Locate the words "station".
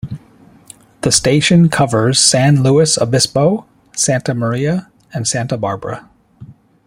1.11-1.69